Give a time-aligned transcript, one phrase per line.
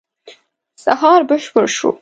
[0.83, 1.89] سهار بشپړ شو.